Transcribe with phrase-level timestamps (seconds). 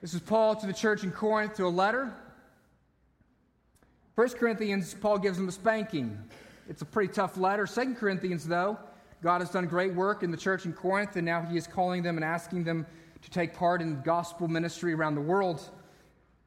[0.00, 2.10] This is Paul to the church in Corinth to a letter.
[4.14, 6.18] 1 Corinthians, Paul gives them a spanking.
[6.70, 7.66] It's a pretty tough letter.
[7.66, 8.78] 2 Corinthians, though,
[9.22, 12.02] God has done great work in the church in Corinth, and now he is calling
[12.02, 12.86] them and asking them
[13.20, 15.68] to take part in gospel ministry around the world.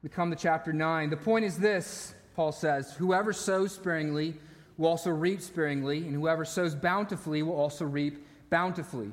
[0.02, 1.10] We come to chapter 9.
[1.10, 4.34] The point is this, Paul says whoever sows sparingly
[4.78, 9.12] will also reap sparingly, and whoever sows bountifully will also reap bountifully.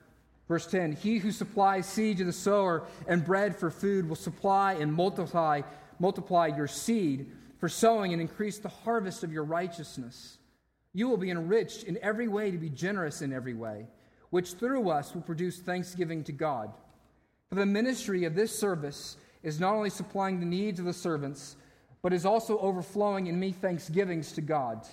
[0.51, 4.73] Verse 10 He who supplies seed to the sower and bread for food will supply
[4.73, 5.61] and multiply,
[5.97, 10.39] multiply your seed for sowing and increase the harvest of your righteousness.
[10.91, 13.87] You will be enriched in every way to be generous in every way,
[14.29, 16.73] which through us will produce thanksgiving to God.
[17.47, 21.55] For the ministry of this service is not only supplying the needs of the servants,
[22.01, 24.85] but is also overflowing in me thanksgivings to God.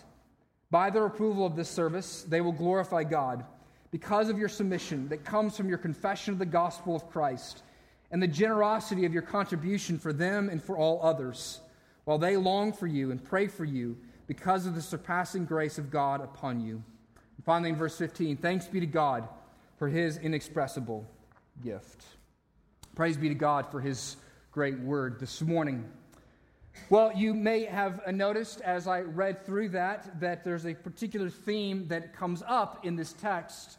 [0.70, 3.44] By their approval of this service, they will glorify God
[3.91, 7.62] because of your submission that comes from your confession of the gospel of Christ
[8.11, 11.61] and the generosity of your contribution for them and for all others,
[12.05, 15.91] while they long for you and pray for you because of the surpassing grace of
[15.91, 16.83] God upon you.
[17.36, 19.28] And finally, in verse 15, thanks be to God
[19.77, 21.06] for his inexpressible
[21.62, 22.05] gift.
[22.95, 24.17] Praise be to God for his
[24.50, 25.84] great word this morning.
[26.90, 31.28] Well, you may have uh, noticed as I read through that that there's a particular
[31.28, 33.78] theme that comes up in this text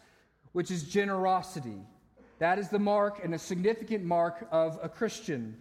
[0.52, 1.80] which is generosity.
[2.40, 5.58] That is the mark and a significant mark of a Christian.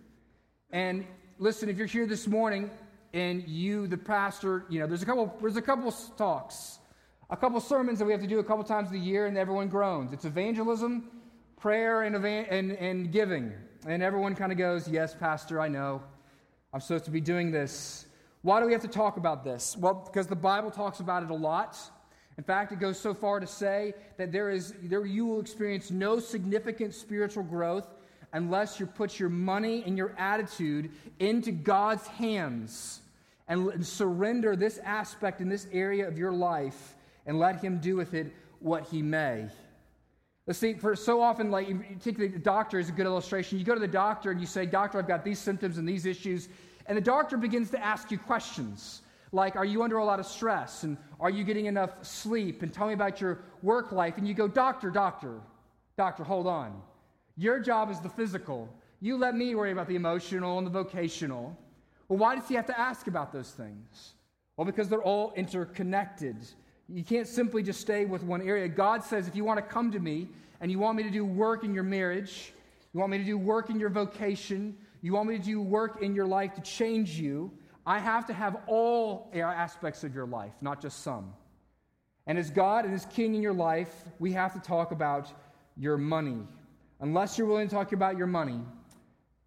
[0.71, 1.07] And
[1.39, 2.71] listen, if you're here this morning
[3.13, 6.79] and you, the pastor, you know, there's a couple, there's a couple talks,
[7.31, 9.69] a couple sermons that we have to do a couple times a year, and everyone
[9.69, 10.13] groans.
[10.13, 11.11] It's evangelism,
[11.61, 13.53] prayer, and, and, and giving.
[13.87, 16.03] And everyone kind of goes, Yes, Pastor, I know.
[16.73, 18.07] I'm supposed to be doing this.
[18.43, 19.77] Why do we have to talk about this?
[19.77, 21.79] Well, because the Bible talks about it a lot.
[22.37, 25.91] In fact, it goes so far to say that there is, there, you will experience
[25.91, 27.89] no significant spiritual growth
[28.33, 33.01] unless you put your money and your attitude into God's hands
[33.49, 36.95] and, surrender this aspect in this area of your life
[37.27, 39.49] and let Him do with it what He may.
[40.49, 43.59] Let's see, for so often, like you take the doctor is a good illustration.
[43.59, 46.07] You go to the doctor and you say, Doctor, I've got these symptoms and these
[46.07, 46.49] issues.
[46.87, 49.03] And the doctor begins to ask you questions.
[49.31, 50.85] Like, are you under a lot of stress?
[50.85, 52.63] And are you getting enough sleep?
[52.63, 54.17] And tell me about your work life.
[54.17, 55.39] And you go, Doctor, doctor,
[55.99, 56.81] doctor, hold on.
[57.37, 58.75] Your job is the physical.
[59.01, 61.55] You let me worry about the emotional and the vocational.
[62.09, 64.15] Well, why does he have to ask about those things?
[64.57, 66.37] Well, because they're all interconnected.
[66.89, 68.67] You can't simply just stay with one area.
[68.69, 70.29] God says, if you want to come to me
[70.61, 72.53] and you want me to do work in your marriage,
[72.93, 76.03] you want me to do work in your vocation, you want me to do work
[76.03, 77.53] in your life to change you,
[77.87, 81.33] I have to have all aspects of your life, not just some.
[82.27, 85.33] And as God and as King in your life, we have to talk about
[85.77, 86.39] your money.
[87.01, 88.61] Unless you're willing to talk about your money,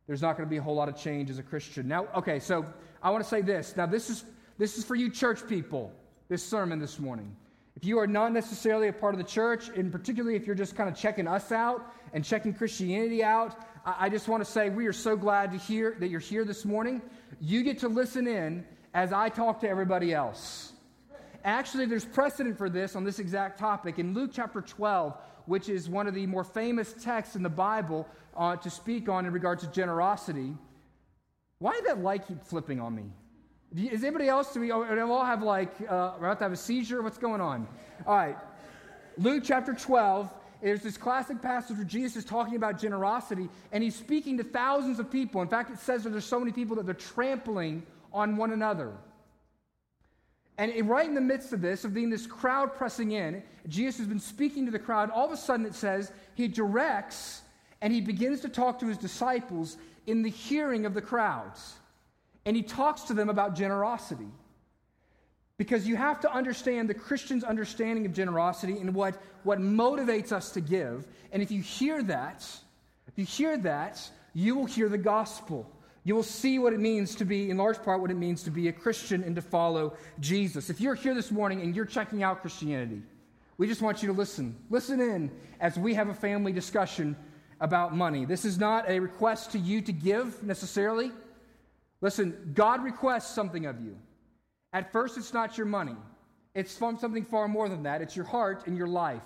[0.07, 1.87] there's not going to be a whole lot of change as a Christian.
[1.87, 2.65] Now, okay, so
[3.03, 3.75] I want to say this.
[3.77, 4.25] Now, this is,
[4.57, 5.91] this is for you church people,
[6.31, 7.35] this sermon this morning.
[7.75, 10.77] If you are not necessarily a part of the church, and particularly if you're just
[10.77, 13.53] kind of checking us out and checking Christianity out,
[13.85, 16.63] I just want to say we are so glad to hear that you're here this
[16.63, 17.01] morning.
[17.41, 20.71] You get to listen in as I talk to everybody else.
[21.43, 23.99] Actually, there's precedent for this on this exact topic.
[23.99, 25.17] In Luke chapter 12,
[25.47, 29.25] which is one of the more famous texts in the Bible uh, to speak on
[29.25, 30.55] in regard to generosity,
[31.59, 33.11] why did that light keep flipping on me?
[33.75, 34.53] Is anybody else?
[34.53, 37.01] Do we, do we all have like, uh, we have to have a seizure?
[37.01, 37.67] What's going on?
[38.05, 38.37] All right.
[39.17, 40.29] Luke chapter 12,
[40.61, 44.99] there's this classic passage where Jesus is talking about generosity, and he's speaking to thousands
[44.99, 45.41] of people.
[45.41, 48.93] In fact, it says that there's so many people that they're trampling on one another.
[50.57, 54.07] And right in the midst of this, of being this crowd pressing in, Jesus has
[54.07, 55.09] been speaking to the crowd.
[55.09, 57.41] All of a sudden, it says he directs
[57.81, 61.75] and he begins to talk to his disciples in the hearing of the crowds.
[62.45, 64.27] And he talks to them about generosity.
[65.57, 70.51] Because you have to understand the Christian's understanding of generosity and what, what motivates us
[70.53, 71.07] to give.
[71.31, 72.43] And if you hear that,
[73.07, 75.69] if you hear that, you will hear the gospel.
[76.03, 78.49] You will see what it means to be, in large part, what it means to
[78.49, 80.71] be a Christian and to follow Jesus.
[80.71, 83.03] If you're here this morning and you're checking out Christianity,
[83.57, 84.55] we just want you to listen.
[84.71, 85.29] Listen in
[85.59, 87.15] as we have a family discussion
[87.59, 88.25] about money.
[88.25, 91.11] This is not a request to you to give necessarily.
[92.01, 93.95] Listen, God requests something of you.
[94.73, 95.95] At first, it's not your money,
[96.53, 98.01] it's from something far more than that.
[98.01, 99.21] It's your heart and your life.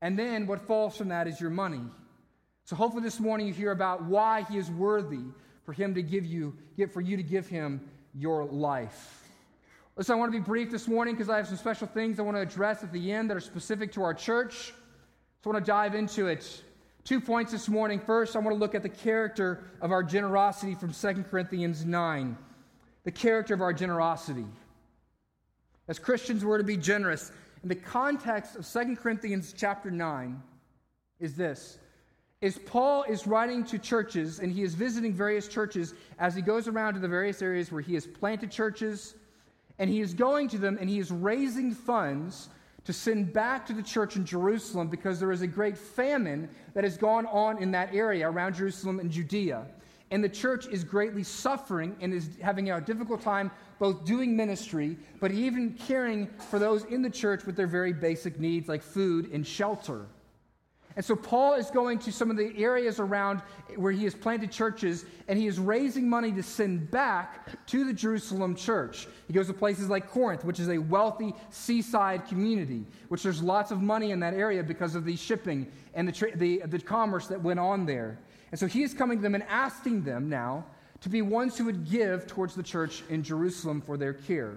[0.00, 1.82] And then what falls from that is your money.
[2.64, 5.24] So hopefully this morning you hear about why he is worthy
[5.64, 7.80] for him to give you, get for you to give him
[8.14, 9.22] your life.
[9.96, 12.22] Listen, I want to be brief this morning because I have some special things I
[12.22, 14.74] want to address at the end that are specific to our church.
[15.42, 16.62] So I want to dive into it.
[17.06, 18.00] Two points this morning.
[18.00, 22.36] First, I want to look at the character of our generosity from 2 Corinthians 9.
[23.04, 24.44] The character of our generosity.
[25.86, 27.30] As Christians, we're to be generous.
[27.62, 30.42] In the context of 2 Corinthians chapter 9
[31.20, 31.78] is this
[32.40, 36.66] is Paul is writing to churches and he is visiting various churches as he goes
[36.66, 39.14] around to the various areas where he has planted churches
[39.78, 42.48] and he is going to them and he is raising funds
[42.86, 46.84] to send back to the church in Jerusalem because there is a great famine that
[46.84, 49.66] has gone on in that area around Jerusalem and Judea.
[50.12, 53.50] And the church is greatly suffering and is having a difficult time
[53.80, 58.38] both doing ministry, but even caring for those in the church with their very basic
[58.38, 60.06] needs like food and shelter.
[60.96, 63.42] And so Paul is going to some of the areas around
[63.76, 67.92] where he has planted churches, and he is raising money to send back to the
[67.92, 69.06] Jerusalem church.
[69.26, 73.70] He goes to places like Corinth, which is a wealthy seaside community, which there's lots
[73.70, 77.26] of money in that area because of the shipping and the, tra- the, the commerce
[77.26, 78.18] that went on there.
[78.50, 80.64] And so he is coming to them and asking them now
[81.02, 84.54] to be ones who would give towards the church in Jerusalem for their care.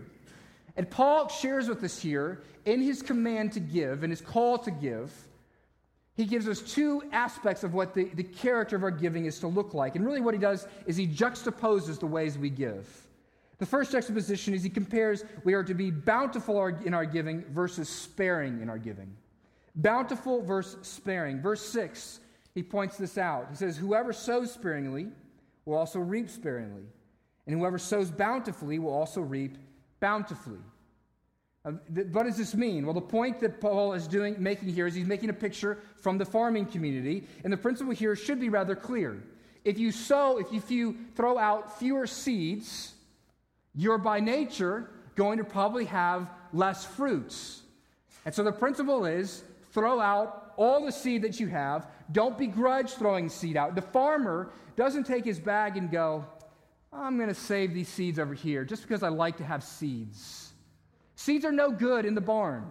[0.78, 4.72] And Paul shares with us here in his command to give and his call to
[4.72, 5.12] give
[6.20, 9.48] he gives us two aspects of what the, the character of our giving is to
[9.48, 9.96] look like.
[9.96, 12.86] And really, what he does is he juxtaposes the ways we give.
[13.58, 17.88] The first juxtaposition is he compares we are to be bountiful in our giving versus
[17.88, 19.16] sparing in our giving.
[19.76, 21.42] Bountiful versus sparing.
[21.42, 22.20] Verse 6,
[22.54, 23.48] he points this out.
[23.50, 25.08] He says, Whoever sows sparingly
[25.64, 26.84] will also reap sparingly,
[27.48, 29.58] and whoever sows bountifully will also reap
[30.02, 30.60] bountifully.
[31.66, 31.72] Uh,
[32.12, 32.86] what does this mean?
[32.86, 36.18] Well, the point that Paul is doing, making here is he's making a picture from
[36.18, 39.22] the farming community, and the principle here should be rather clear.
[39.66, 42.94] If you sow, if you throw out fewer seeds,
[43.76, 47.62] you're by nature going to probably have less fruits.
[48.26, 51.88] And so the principle is throw out all the seed that you have.
[52.12, 53.76] Don't begrudge throwing seed out.
[53.76, 56.26] The farmer doesn't take his bag and go,
[56.92, 60.49] I'm going to save these seeds over here just because I like to have seeds.
[61.20, 62.66] Seeds are no good in the barn.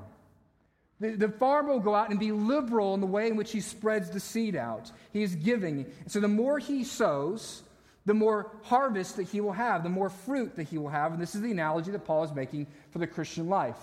[1.00, 3.60] The, the, farmer will go out and be liberal in the way in which he
[3.60, 4.90] spreads the seed out.
[5.12, 5.84] He is giving.
[6.06, 7.62] So the more he sows,
[8.06, 11.12] the more harvest that he will have, the more fruit that he will have.
[11.12, 13.76] And this is the analogy that Paul is making for the Christian life.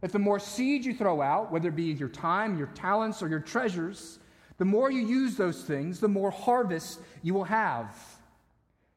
[0.00, 3.28] That the more seed you throw out, whether it be your time, your talents, or
[3.28, 4.18] your treasures,
[4.58, 7.94] the more you use those things, the more harvest you will have.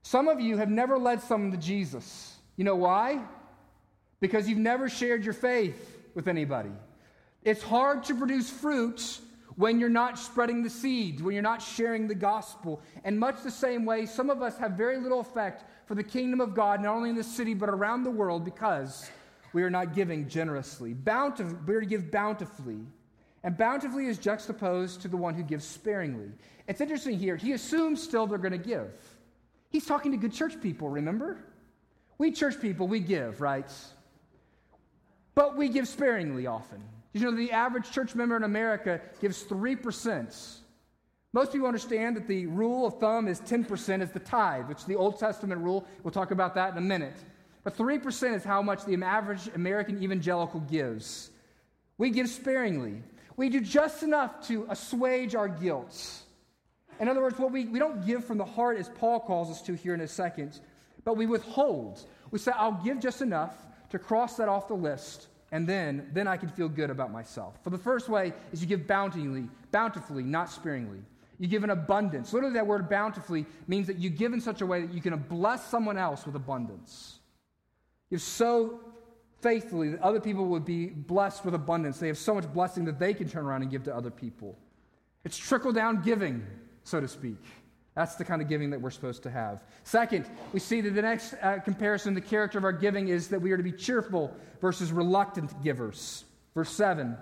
[0.02, 2.36] Some of you have never led someone to Jesus.
[2.56, 3.24] You know why?
[4.20, 6.72] Because you've never shared your faith with anybody.
[7.44, 9.20] It's hard to produce fruit
[9.56, 12.82] when you're not spreading the seeds, when you're not sharing the gospel.
[13.04, 16.42] And much the same way, some of us have very little effect for the kingdom
[16.42, 19.10] of God, not only in this city, but around the world, because
[19.54, 20.94] we are not giving generously.
[20.94, 22.80] Bountif- we're to give bountifully.
[23.44, 26.32] And bountifully is juxtaposed to the one who gives sparingly.
[26.68, 27.36] It's interesting here.
[27.36, 28.92] He assumes still they're going to give.
[29.70, 31.38] He's talking to good church people, remember?
[32.18, 33.72] We church people, we give, right?
[35.38, 36.82] But we give sparingly often.
[37.14, 40.56] You know, the average church member in America gives 3%.
[41.32, 44.86] Most people understand that the rule of thumb is 10% is the tithe, which is
[44.86, 45.86] the Old Testament rule.
[46.02, 47.18] We'll talk about that in a minute.
[47.64, 51.30] But 3% is how much the average American evangelical gives.
[52.00, 53.04] We give sparingly.
[53.36, 56.24] We do just enough to assuage our guilt.
[57.00, 59.62] In other words, what we, we don't give from the heart, as Paul calls us
[59.68, 60.60] to here in a second,
[61.04, 62.04] but we withhold.
[62.32, 66.28] We say, I'll give just enough to cross that off the list, and then, then
[66.28, 67.56] I can feel good about myself.
[67.64, 71.00] For the first way is you give bountifully, bountifully, not sparingly.
[71.40, 72.34] You give in abundance.
[72.34, 75.16] Literally, that word bountifully means that you give in such a way that you can
[75.18, 77.20] bless someone else with abundance.
[78.10, 78.80] You so
[79.42, 82.00] faithfully that other people would be blessed with abundance.
[82.00, 84.58] They have so much blessing that they can turn around and give to other people.
[85.24, 86.46] It's trickle down giving,
[86.84, 87.38] so to speak.
[87.98, 89.64] That's the kind of giving that we're supposed to have.
[89.84, 93.42] Second, we see that the next uh, comparison, the character of our giving, is that
[93.42, 96.24] we are to be cheerful versus reluctant givers.
[96.54, 97.18] Verse 7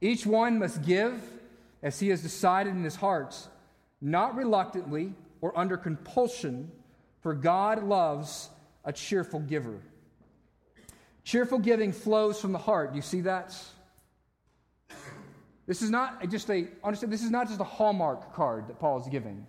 [0.00, 1.22] Each one must give
[1.84, 3.36] as he has decided in his heart,
[4.00, 6.72] not reluctantly or under compulsion,
[7.20, 8.50] for God loves
[8.84, 9.78] a cheerful giver.
[11.22, 12.90] Cheerful giving flows from the heart.
[12.90, 13.56] Do you see that?
[15.68, 19.00] This is not just a understand this is not just a hallmark card that Paul
[19.00, 19.46] is giving.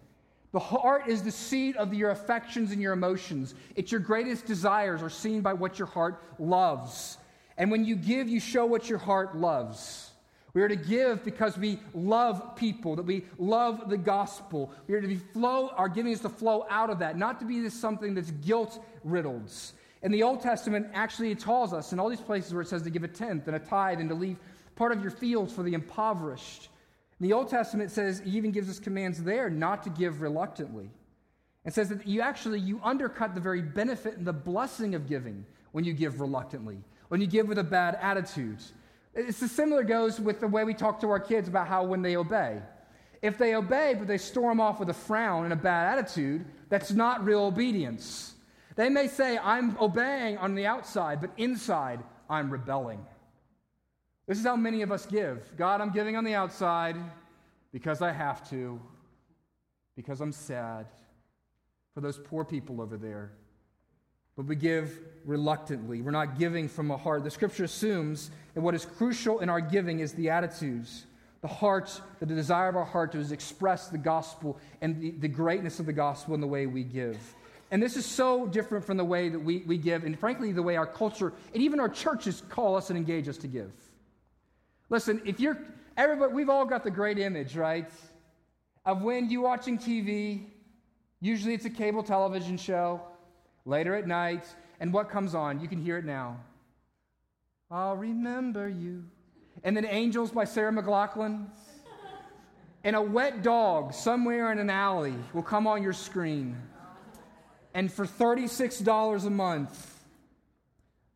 [0.52, 3.54] The heart is the seat of your affections and your emotions.
[3.76, 7.18] It's your greatest desires are seen by what your heart loves.
[7.58, 10.10] And when you give, you show what your heart loves.
[10.54, 14.72] We are to give because we love people, that we love the gospel.
[14.88, 17.46] We are to be flow, our giving is to flow out of that, not to
[17.46, 19.52] be this something that's guilt riddled.
[20.02, 22.82] In the Old Testament, actually, it tells us in all these places where it says
[22.84, 24.38] to give a tenth and a tithe and to leave
[24.76, 26.70] part of your fields for the impoverished.
[27.20, 30.90] In the Old Testament, says, he even gives us commands there not to give reluctantly.
[31.66, 35.46] It says that you actually, you undercut the very benefit and the blessing of giving
[35.74, 36.78] when you give reluctantly,
[37.10, 38.60] when you give with a bad attitude.
[39.14, 42.02] It's the similar goes with the way we talk to our kids about how when
[42.02, 42.62] they obey.
[43.22, 46.92] If they obey, but they storm off with a frown and a bad attitude, that's
[46.92, 48.34] not real obedience.
[48.76, 52.00] They may say, I'm obeying on the outside, but inside,
[52.30, 53.06] I'm rebelling.
[54.30, 55.58] This is how many of us give.
[55.58, 56.96] God, I'm giving on the outside
[57.72, 58.80] because I have to,
[59.96, 60.86] because I'm sad
[61.96, 63.32] for those poor people over there.
[64.38, 66.04] But we give reluctantly.
[66.04, 67.24] We're not giving from a heart.
[67.24, 71.08] The scripture assumes that what is crucial in our giving is the attitudes,
[71.42, 75.80] the heart, the desire of our heart to express the gospel and the, the greatness
[75.80, 77.18] of the gospel in the way we give.
[77.72, 80.62] And this is so different from the way that we, we give, and frankly, the
[80.62, 83.72] way our culture and even our churches call us and engage us to give.
[84.90, 85.58] Listen, if you're,
[85.96, 87.90] everybody, we've all got the great image, right?
[88.86, 90.48] Of when you watching TV,
[91.22, 93.02] usually it's a cable television show,
[93.66, 94.46] later at night,
[94.80, 95.60] and what comes on?
[95.60, 96.38] You can hear it now.
[97.70, 99.06] I'll remember you.
[99.64, 101.48] And then Angels by Sarah McLachlan.
[102.84, 106.58] And a wet dog somewhere in an alley will come on your screen.
[107.74, 109.89] And for $36 a month,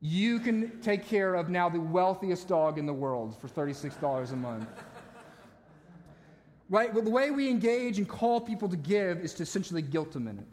[0.05, 4.35] you can take care of now the wealthiest dog in the world for $36 a
[4.35, 4.67] month.
[6.69, 6.93] right?
[6.93, 10.27] Well, the way we engage and call people to give is to essentially guilt them
[10.27, 10.47] in it.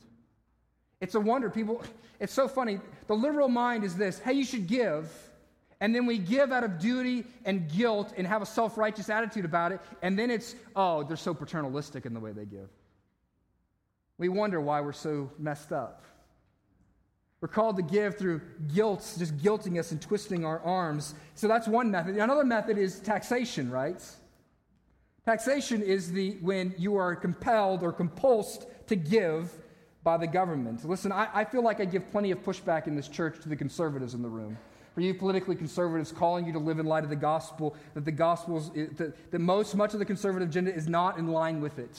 [1.01, 1.51] It's a wonder.
[1.51, 1.83] People,
[2.21, 2.79] it's so funny.
[3.09, 5.13] The liberal mind is this hey, you should give.
[5.81, 9.45] And then we give out of duty and guilt and have a self righteous attitude
[9.45, 9.81] about it.
[10.01, 12.69] And then it's, oh, they're so paternalistic in the way they give.
[14.17, 16.05] We wonder why we're so messed up.
[17.41, 18.43] We're called to give through
[18.75, 21.15] guilt, just guilting us and twisting our arms.
[21.35, 22.17] So that's one method.
[22.17, 24.03] Another method is taxation, right?
[25.25, 29.53] Taxation is the when you are compelled or compulsed to give
[30.03, 30.85] by the government.
[30.85, 33.57] Listen, I, I feel like I give plenty of pushback in this church to the
[33.57, 34.59] conservatives in the room.
[34.95, 38.13] For you politically conservatives calling you to live in light of the gospel, that the
[38.13, 41.99] gospel that, that most much of the conservative agenda is not in line with it.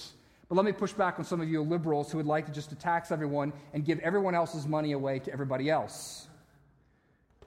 [0.51, 2.77] But let me push back on some of you liberals who would like to just
[2.77, 6.27] tax everyone and give everyone else's money away to everybody else.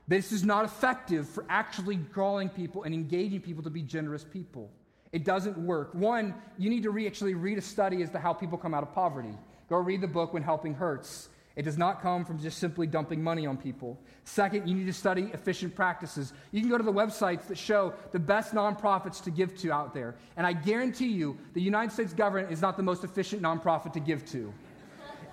[0.08, 4.70] This is not effective for actually drawing people and engaging people to be generous people.
[5.12, 5.92] It doesn't work.
[5.92, 8.82] One, you need to re- actually read a study as to how people come out
[8.82, 9.36] of poverty.
[9.68, 11.28] Go read the book When Helping Hurts.
[11.56, 13.96] It does not come from just simply dumping money on people.
[14.24, 16.32] Second, you need to study efficient practices.
[16.50, 19.94] You can go to the websites that show the best nonprofits to give to out
[19.94, 20.16] there.
[20.36, 24.00] And I guarantee you, the United States government is not the most efficient nonprofit to
[24.00, 24.52] give to.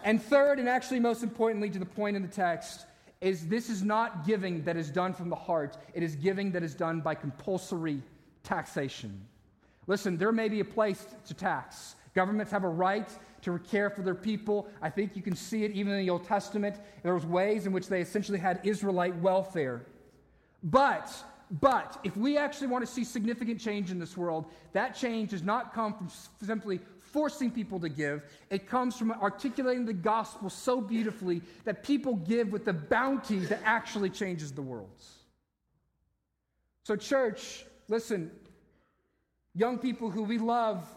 [0.04, 2.86] and third, and actually most importantly to the point in the text,
[3.20, 6.64] is this is not giving that is done from the heart, it is giving that
[6.64, 8.02] is done by compulsory
[8.44, 9.26] taxation.
[9.88, 11.96] Listen, there may be a place to tax.
[12.14, 13.08] Governments have a right
[13.42, 14.68] to care for their people.
[14.82, 16.78] I think you can see it even in the Old Testament.
[17.04, 19.86] There was ways in which they essentially had Israelite welfare.
[20.64, 21.12] But
[21.60, 25.44] but if we actually want to see significant change in this world, that change does
[25.44, 26.10] not come from
[26.42, 26.80] simply
[27.12, 28.24] forcing people to give.
[28.50, 33.60] It comes from articulating the gospel so beautifully that people give with the bounty that
[33.66, 34.90] actually changes the world.
[36.84, 38.32] So, church, listen,
[39.54, 40.88] young people who we love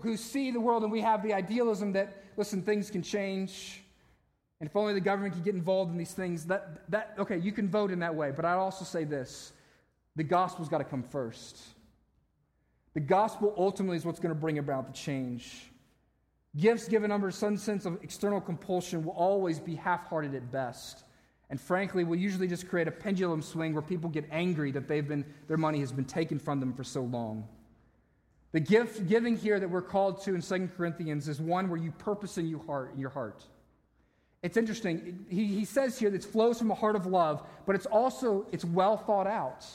[0.00, 3.82] who see the world and we have the idealism that, listen, things can change.
[4.60, 7.52] And if only the government could get involved in these things, that, that okay, you
[7.52, 8.32] can vote in that way.
[8.34, 9.52] But I'd also say this
[10.16, 11.58] the gospel's got to come first.
[12.94, 15.70] The gospel ultimately is what's going to bring about the change.
[16.56, 21.04] Gifts given under some sense of external compulsion will always be half hearted at best.
[21.50, 25.06] And frankly, will usually just create a pendulum swing where people get angry that they've
[25.06, 27.46] been, their money has been taken from them for so long.
[28.52, 31.90] The gift giving here that we're called to in Second Corinthians is one where you
[31.92, 32.92] purpose in your heart.
[32.94, 33.44] In your heart.
[34.42, 35.26] It's interesting.
[35.28, 38.46] He, he says here that it flows from a heart of love, but it's also
[38.52, 39.66] it's well thought out.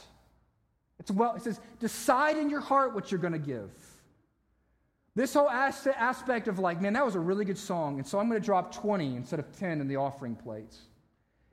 [1.00, 3.70] It's well, it says, decide in your heart what you're going to give.
[5.16, 8.28] This whole aspect of like, man, that was a really good song, and so I'm
[8.30, 10.80] going to drop 20 instead of 10 in the offering plates.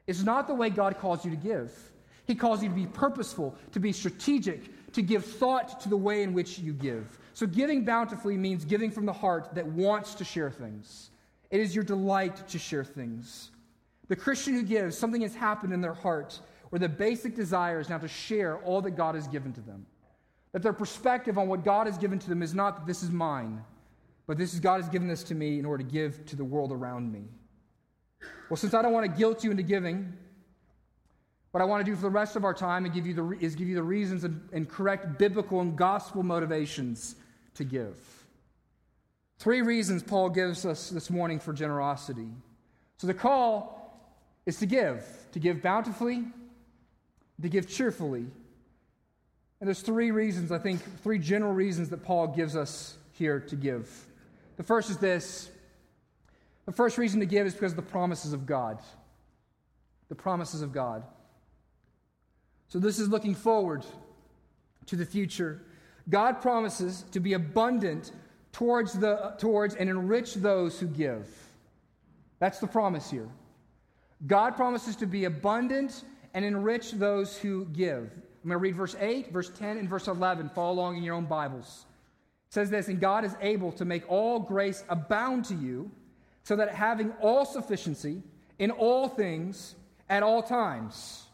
[0.07, 1.73] It's not the way God calls you to give.
[2.27, 6.23] He calls you to be purposeful, to be strategic, to give thought to the way
[6.23, 7.19] in which you give.
[7.35, 11.11] So, giving bountifully means giving from the heart that wants to share things.
[11.51, 13.51] It is your delight to share things.
[14.09, 17.89] The Christian who gives, something has happened in their heart where the basic desire is
[17.89, 19.87] now to share all that God has given to them.
[20.53, 23.11] That their perspective on what God has given to them is not that this is
[23.11, 23.63] mine,
[24.27, 26.45] but this is God has given this to me in order to give to the
[26.45, 27.23] world around me.
[28.49, 30.13] Well, since I don't want to guilt you into giving,
[31.53, 33.31] what I want to do for the rest of our time is give you the,
[33.41, 37.17] is give you the reasons and, and correct biblical and gospel motivations
[37.55, 37.97] to give.
[39.39, 42.29] Three reasons Paul gives us this morning for generosity.
[42.99, 43.81] So the call
[44.47, 46.25] is to give, to give bountifully,
[47.41, 48.27] to give cheerfully.
[49.61, 53.57] And there's three reasons, I think, three general reasons that Paul gives us here to
[53.57, 53.91] give.
[54.57, 55.51] The first is this
[56.67, 58.79] the first reason to give is because of the promises of God.
[60.09, 61.03] The promises of God.
[62.71, 63.85] So this is looking forward
[64.87, 65.61] to the future.
[66.09, 68.13] God promises to be abundant
[68.53, 71.29] towards, the, towards and enrich those who give.
[72.39, 73.29] That's the promise here.
[74.27, 78.05] God promises to be abundant and enrich those who give.
[78.43, 80.51] I'm going to read verse 8, verse 10, and verse 11.
[80.51, 81.87] Follow along in your own Bibles.
[82.49, 85.91] It says this And God is able to make all grace abound to you,
[86.45, 88.23] so that having all sufficiency
[88.61, 89.75] in all things
[90.09, 91.27] at all times,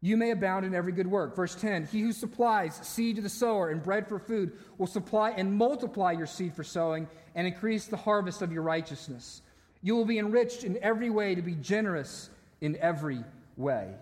[0.00, 1.34] you may abound in every good work.
[1.34, 5.30] Verse 10 He who supplies seed to the sower and bread for food will supply
[5.30, 9.42] and multiply your seed for sowing and increase the harvest of your righteousness.
[9.82, 13.24] You will be enriched in every way to be generous in every
[13.56, 13.94] way.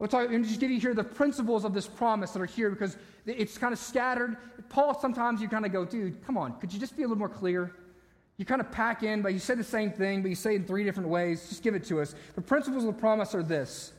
[0.00, 2.70] I'll talk, and just give you here the principles of this promise that are here
[2.70, 4.36] because it's kind of scattered.
[4.68, 7.18] Paul, sometimes you kind of go, dude, come on, could you just be a little
[7.18, 7.72] more clear?
[8.36, 10.56] You kind of pack in, but you say the same thing, but you say it
[10.56, 11.48] in three different ways.
[11.48, 12.16] Just give it to us.
[12.34, 13.92] The principles of the promise are this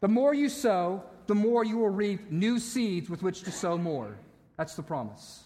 [0.00, 3.76] the more you sow, the more you will reap new seeds with which to sow
[3.76, 4.16] more.
[4.56, 5.44] That's the promise.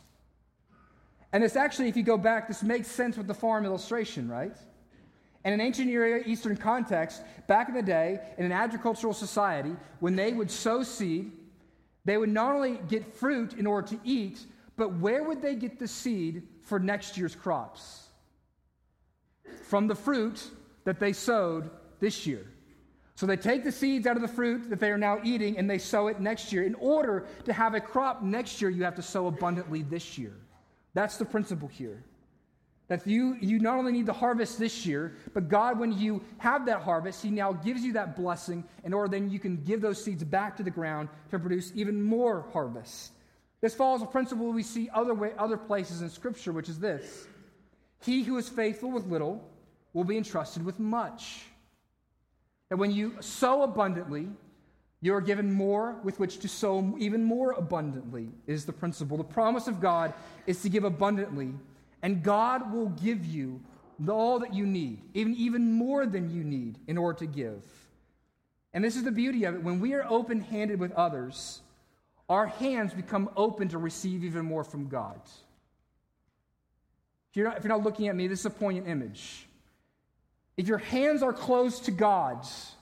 [1.32, 4.56] And this actually, if you go back, this makes sense with the farm illustration, right?
[5.44, 10.14] In an ancient Near Eastern context, back in the day, in an agricultural society, when
[10.14, 11.32] they would sow seed,
[12.04, 15.78] they would not only get fruit in order to eat, but where would they get
[15.78, 18.08] the seed for next year's crops?
[19.64, 20.50] From the fruit
[20.84, 22.46] that they sowed this year.
[23.14, 25.68] So they take the seeds out of the fruit that they are now eating and
[25.68, 26.64] they sow it next year.
[26.64, 30.32] In order to have a crop next year, you have to sow abundantly this year.
[30.94, 32.02] That's the principle here.
[32.88, 36.66] That you, you not only need the harvest this year, but God, when you have
[36.66, 40.02] that harvest, He now gives you that blessing in order then you can give those
[40.02, 43.12] seeds back to the ground to produce even more harvest.
[43.60, 47.28] This follows a principle we see other, way, other places in Scripture, which is this
[48.02, 49.48] He who is faithful with little
[49.92, 51.44] will be entrusted with much.
[52.72, 54.30] That when you sow abundantly,
[55.02, 59.18] you are given more with which to sow even more abundantly, is the principle.
[59.18, 60.14] The promise of God
[60.46, 61.52] is to give abundantly,
[62.00, 63.60] and God will give you
[64.08, 67.62] all that you need, even, even more than you need in order to give.
[68.72, 69.62] And this is the beauty of it.
[69.62, 71.60] When we are open handed with others,
[72.30, 75.20] our hands become open to receive even more from God.
[77.32, 79.46] If you're not, if you're not looking at me, this is a poignant image.
[80.56, 82.72] If your hands are closed to God's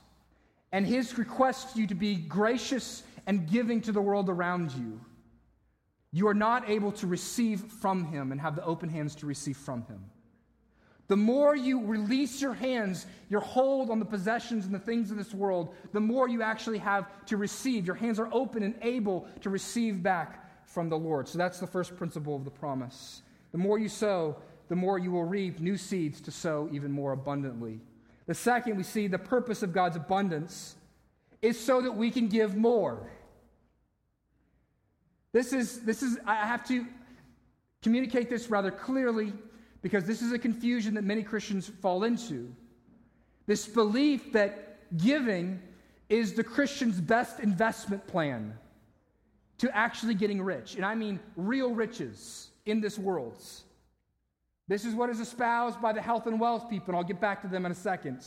[0.72, 5.00] and His requests you to be gracious and giving to the world around you,
[6.12, 9.56] you are not able to receive from Him and have the open hands to receive
[9.56, 10.04] from Him.
[11.06, 15.16] The more you release your hands, your hold on the possessions and the things of
[15.16, 17.85] this world, the more you actually have to receive.
[17.85, 21.26] Your hands are open and able to receive back from the Lord.
[21.26, 23.22] So that's the first principle of the promise.
[23.50, 24.37] The more you sow,
[24.70, 27.80] the more you will reap new seeds to sow even more abundantly.
[28.26, 30.76] The second, we see the purpose of God's abundance
[31.42, 33.11] is so that we can give more.
[35.33, 36.87] This is, this is, I have to
[37.83, 39.33] communicate this rather clearly
[39.83, 42.54] because this is a confusion that many Christians fall into.
[43.46, 45.61] This belief that giving
[46.09, 48.56] is the Christian's best investment plan
[49.59, 50.76] to actually getting rich.
[50.76, 53.42] And I mean real riches in this world.
[54.70, 57.42] This is what is espoused by the health and wealth people, and I'll get back
[57.42, 58.24] to them in a second.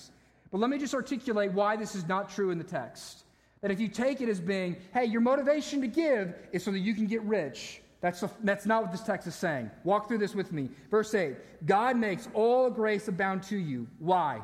[0.51, 3.23] But let me just articulate why this is not true in the text.
[3.62, 6.79] That if you take it as being, hey, your motivation to give is so that
[6.79, 9.71] you can get rich, that's, a, that's not what this text is saying.
[9.86, 10.69] Walk through this with me.
[10.91, 13.88] Verse 8 God makes all grace abound to you.
[13.99, 14.41] Why?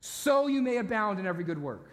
[0.00, 1.90] So you may abound in every good work.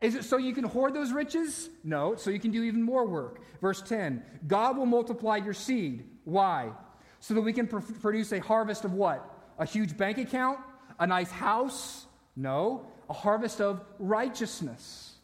[0.00, 1.68] Is it so you can hoard those riches?
[1.84, 3.42] No, so you can do even more work.
[3.60, 6.04] Verse 10 God will multiply your seed.
[6.24, 6.72] Why?
[7.20, 9.32] So that we can pr- produce a harvest of what?
[9.58, 10.58] A huge bank account?
[10.98, 12.06] A nice house?
[12.36, 15.14] No, a harvest of righteousness.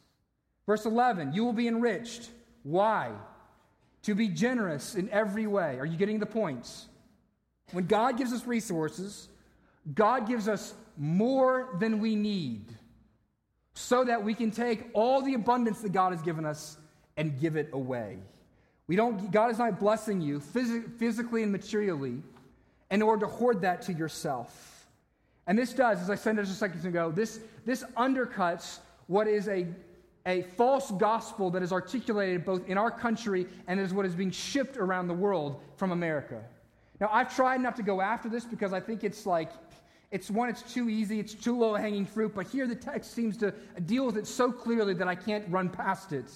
[0.66, 2.30] Verse 11, you will be enriched.
[2.62, 3.12] Why?
[4.02, 5.78] to be generous in every way.
[5.78, 6.86] Are you getting the points?
[7.72, 9.28] When God gives us resources,
[9.94, 12.66] God gives us more than we need
[13.74, 16.76] so that we can take all the abundance that God has given us
[17.16, 18.18] and give it away.
[18.92, 22.18] We don't, God is not blessing you phys- physically and materially
[22.90, 24.86] in order to hoard that to yourself.
[25.46, 29.48] And this does, as I said just a second ago, this, this undercuts what is
[29.48, 29.66] a,
[30.26, 34.30] a false gospel that is articulated both in our country and is what is being
[34.30, 36.42] shipped around the world from America.
[37.00, 39.52] Now, I've tried not to go after this because I think it's like,
[40.10, 43.38] it's one, it's too easy, it's too low hanging fruit, but here the text seems
[43.38, 43.52] to
[43.86, 46.26] deal with it so clearly that I can't run past it.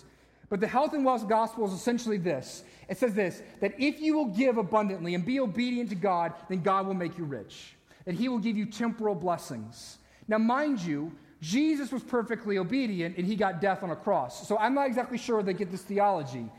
[0.48, 4.16] But the health and wealth gospel is essentially this it says this that if you
[4.16, 8.14] will give abundantly and be obedient to God, then God will make you rich, that
[8.14, 9.98] He will give you temporal blessings.
[10.28, 14.48] Now, mind you, Jesus was perfectly obedient and he got death on a cross.
[14.48, 16.50] So I'm not exactly sure they get this theology.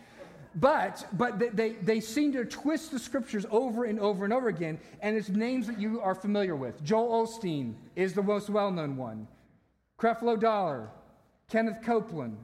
[0.56, 4.47] But, but they, they, they, seem to twist the scriptures over and over and over
[4.47, 6.84] again, and it's names that you are familiar with.
[6.84, 9.28] Joel Osteen is the most well known one,
[10.00, 10.89] Creflo Dollar,
[11.47, 12.38] Kenneth Copeland,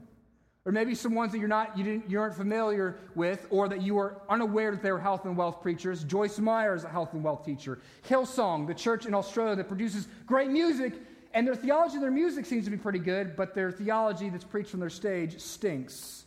[0.65, 3.82] or maybe some ones that you're not, you, didn't, you aren't familiar with, or that
[3.82, 6.04] you are unaware that they were health and wealth preachers.
[6.06, 7.80] Joyce Meyer is a health and wealth teacher.
[8.08, 10.93] Hillsong, the church in Australia that produces great music,
[11.34, 14.45] and their theology and their music seems to be pretty good, but their theology that's
[14.45, 16.26] preached from their stage stinks.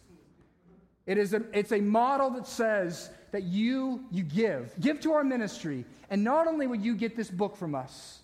[1.07, 4.73] It is a, it's a model that says that you, you give.
[4.81, 5.85] Give to our ministry.
[6.11, 8.21] And not only will you get this book from us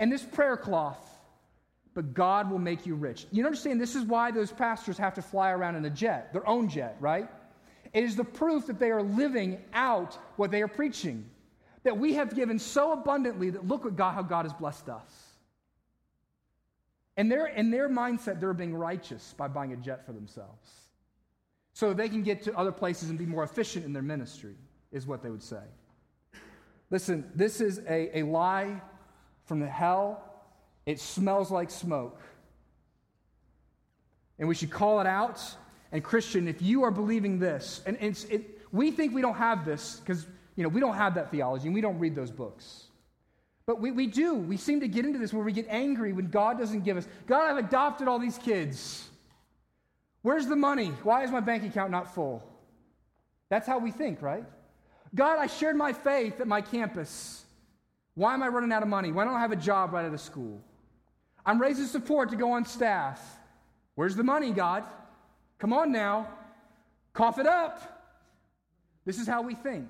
[0.00, 1.15] and this prayer cloth,
[1.96, 3.26] but God will make you rich.
[3.32, 6.46] You understand this is why those pastors have to fly around in a jet, their
[6.46, 7.26] own jet, right?
[7.94, 11.24] It is the proof that they are living out what they are preaching.
[11.84, 15.10] That we have given so abundantly that look at God, how God has blessed us.
[17.16, 20.70] And their, in their mindset, they're being righteous by buying a jet for themselves.
[21.72, 24.56] So they can get to other places and be more efficient in their ministry,
[24.92, 25.62] is what they would say.
[26.90, 28.82] Listen, this is a, a lie
[29.46, 30.22] from the hell.
[30.86, 32.20] It smells like smoke.
[34.38, 35.42] And we should call it out.
[35.92, 40.00] And Christian, if you are believing this, and it, we think we don't have this
[40.00, 42.84] because you know we don't have that theology and we don't read those books.
[43.66, 44.34] But we, we do.
[44.34, 47.08] We seem to get into this where we get angry when God doesn't give us.
[47.26, 49.08] God, I've adopted all these kids.
[50.22, 50.88] Where's the money?
[51.02, 52.44] Why is my bank account not full?
[53.48, 54.44] That's how we think, right?
[55.14, 57.44] God, I shared my faith at my campus.
[58.14, 59.12] Why am I running out of money?
[59.12, 60.62] Why don't I have a job right out of school?
[61.46, 63.38] I'm raising support to go on staff.
[63.94, 64.84] Where's the money, God?
[65.58, 66.28] Come on now.
[67.12, 67.96] Cough it up.
[69.04, 69.88] This is how we think.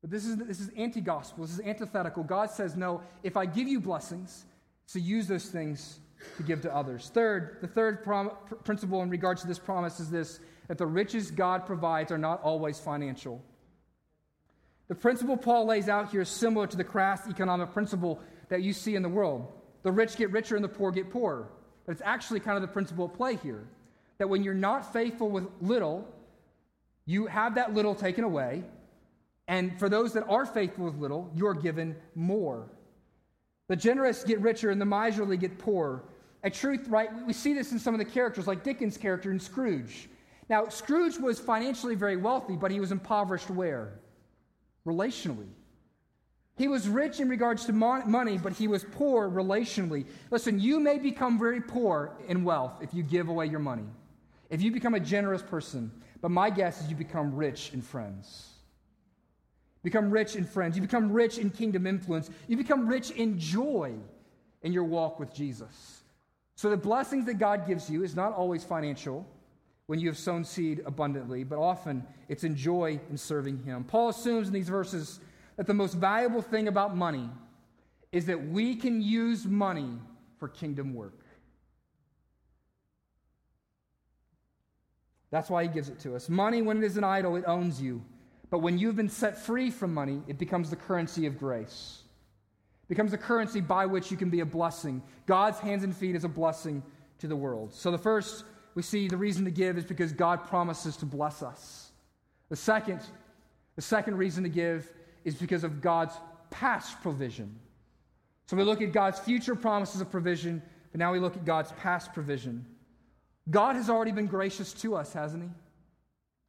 [0.00, 1.44] But this is, this is anti gospel.
[1.44, 2.22] This is antithetical.
[2.22, 4.44] God says, no, if I give you blessings,
[4.86, 5.98] so use those things
[6.36, 7.10] to give to others.
[7.12, 8.30] Third, the third prom-
[8.64, 12.42] principle in regards to this promise is this that the riches God provides are not
[12.42, 13.42] always financial.
[14.88, 18.72] The principle Paul lays out here is similar to the crass economic principle that you
[18.72, 19.52] see in the world.
[19.86, 21.46] The rich get richer and the poor get poorer.
[21.86, 23.68] It's actually kind of the principle at play here
[24.18, 26.12] that when you're not faithful with little,
[27.04, 28.64] you have that little taken away,
[29.46, 32.66] and for those that are faithful with little, you are given more.
[33.68, 36.02] The generous get richer and the miserly get poorer.
[36.42, 37.08] A truth, right?
[37.24, 40.08] We see this in some of the characters, like Dickens' character in Scrooge.
[40.48, 44.00] Now, Scrooge was financially very wealthy, but he was impoverished where?
[44.84, 45.46] Relationally.
[46.56, 50.06] He was rich in regards to money, but he was poor relationally.
[50.30, 53.86] Listen, you may become very poor in wealth if you give away your money,
[54.48, 55.90] if you become a generous person,
[56.22, 58.56] but my guess is you become rich in friends
[59.86, 60.74] become rich in friends.
[60.74, 62.28] You become rich in kingdom influence.
[62.48, 63.94] You become rich in joy
[64.62, 66.02] in your walk with Jesus.
[66.56, 69.24] So, the blessings that God gives you is not always financial
[69.86, 73.84] when you have sown seed abundantly, but often it's in joy in serving Him.
[73.84, 75.20] Paul assumes in these verses
[75.56, 77.28] that the most valuable thing about money
[78.12, 79.98] is that we can use money
[80.38, 81.24] for kingdom work.
[85.30, 86.28] That's why he gives it to us.
[86.28, 88.02] Money, when it is an idol, it owns you.
[88.48, 92.02] But when you've been set free from money, it becomes the currency of grace.
[92.84, 95.02] It becomes the currency by which you can be a blessing.
[95.26, 96.82] God's hands and feet is a blessing
[97.18, 97.74] to the world.
[97.74, 98.44] So the first
[98.76, 101.90] we see the reason to give is because God promises to bless us.
[102.50, 103.00] The second,
[103.74, 104.92] the second reason to give
[105.26, 106.14] is because of God's
[106.50, 107.58] past provision.
[108.46, 110.62] So we look at God's future promises of provision,
[110.92, 112.64] but now we look at God's past provision.
[113.50, 115.48] God has already been gracious to us, hasn't he?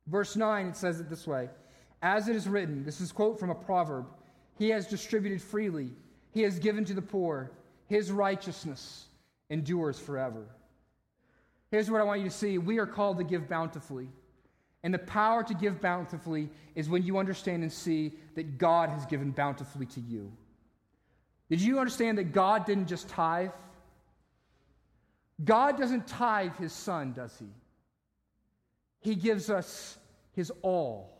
[0.06, 1.50] Verse 9, it says it this way
[2.04, 4.06] as it is written, this is quote from a proverb
[4.60, 5.90] He has distributed freely,
[6.32, 7.52] He has given to the poor,
[7.88, 9.08] His righteousness
[9.50, 10.46] endures forever.
[11.72, 14.10] Here's what I want you to see we are called to give bountifully.
[14.88, 19.06] And the power to give bountifully is when you understand and see that God has
[19.06, 20.32] given bountifully to you.
[21.50, 23.50] Did you understand that God didn't just tithe?
[25.44, 27.48] God doesn't tithe his son, does he?
[29.02, 29.98] He gives us
[30.32, 31.20] his all.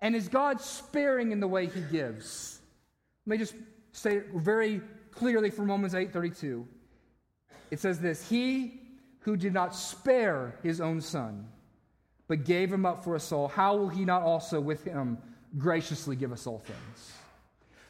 [0.00, 2.60] And is God sparing in the way he gives?
[3.24, 3.54] Let me just
[3.92, 4.80] say it very
[5.12, 6.66] clearly from Romans 8:32.
[7.70, 8.82] It says this, "He
[9.20, 11.46] who did not spare his own son,
[12.30, 15.18] but gave him up for us all, how will he not also with him
[15.58, 17.12] graciously give us all things?"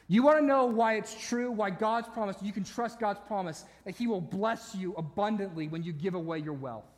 [0.09, 3.65] You want to know why it's true, why God's promise, you can trust God's promise
[3.85, 6.91] that He will bless you abundantly when you give away your wealth,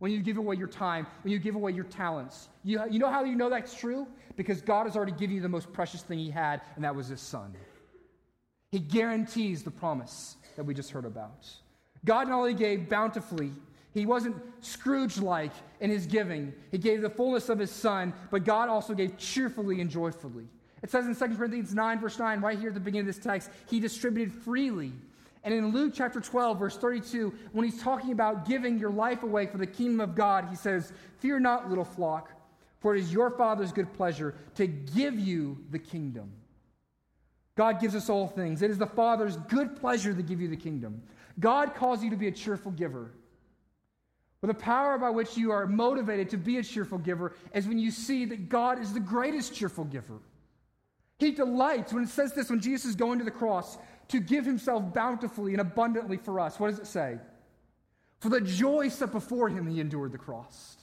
[0.00, 2.48] when you give away your time, when you give away your talents.
[2.64, 4.08] You, you know how you know that's true?
[4.34, 7.06] Because God has already given you the most precious thing He had, and that was
[7.06, 7.54] His Son.
[8.72, 11.46] He guarantees the promise that we just heard about.
[12.04, 13.52] God not only gave bountifully,
[13.94, 16.52] he wasn't Scrooge like in his giving.
[16.70, 20.46] He gave the fullness of his son, but God also gave cheerfully and joyfully.
[20.82, 23.24] It says in 2 Corinthians 9, verse 9, right here at the beginning of this
[23.24, 24.92] text, he distributed freely.
[25.42, 29.46] And in Luke chapter 12, verse 32, when he's talking about giving your life away
[29.46, 32.30] for the kingdom of God, he says, Fear not, little flock,
[32.80, 36.30] for it is your Father's good pleasure to give you the kingdom.
[37.56, 38.62] God gives us all things.
[38.62, 41.02] It is the Father's good pleasure to give you the kingdom.
[41.40, 43.10] God calls you to be a cheerful giver.
[44.40, 47.78] But the power by which you are motivated to be a cheerful giver is when
[47.78, 50.20] you see that God is the greatest cheerful giver.
[51.18, 53.76] He delights, when it says this, when Jesus is going to the cross,
[54.08, 56.60] to give himself bountifully and abundantly for us.
[56.60, 57.18] What does it say?
[58.20, 60.76] For the joy set before him, he endured the cross.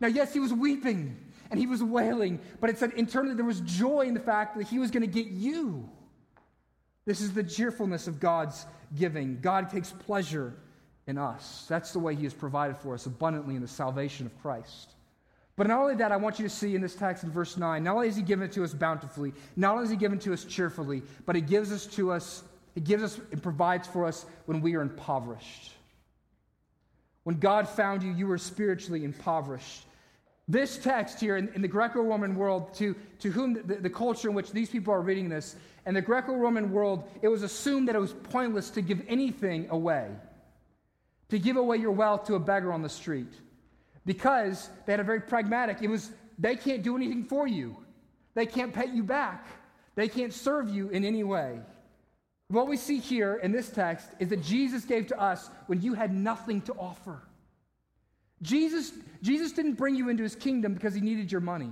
[0.00, 1.16] Now, yes, he was weeping
[1.50, 4.66] and he was wailing, but it said internally there was joy in the fact that
[4.66, 5.88] he was going to get you.
[7.04, 8.66] This is the cheerfulness of God's
[8.96, 9.40] giving.
[9.40, 10.54] God takes pleasure
[11.10, 11.66] in us.
[11.68, 14.94] That's the way he has provided for us abundantly in the salvation of Christ.
[15.56, 17.84] But not only that, I want you to see in this text in verse 9,
[17.84, 20.22] not only has he given it to us bountifully, not only has he given it
[20.22, 22.42] to us cheerfully, but he gives us to us,
[22.74, 25.72] he gives us and provides for us when we are impoverished.
[27.24, 29.84] When God found you, you were spiritually impoverished.
[30.48, 34.28] This text here in, in the Greco Roman world, to, to whom the, the culture
[34.28, 37.88] in which these people are reading this, in the Greco Roman world, it was assumed
[37.88, 40.08] that it was pointless to give anything away,
[41.30, 43.32] to give away your wealth to a beggar on the street
[44.04, 47.76] because they had a very pragmatic, it was they can't do anything for you.
[48.34, 49.46] They can't pay you back.
[49.94, 51.60] They can't serve you in any way.
[52.48, 55.94] What we see here in this text is that Jesus gave to us when you
[55.94, 57.22] had nothing to offer.
[58.42, 61.70] Jesus, Jesus didn't bring you into his kingdom because he needed your money.